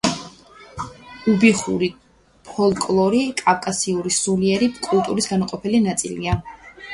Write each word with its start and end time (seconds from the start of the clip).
უბიხური 1.33 1.89
ფოლკლორი 2.51 3.19
კავკასიური 3.43 4.15
სულიერი 4.17 4.71
კულტურის 4.89 5.31
განუყოფელი 5.35 5.85
ნაწილია. 5.87 6.41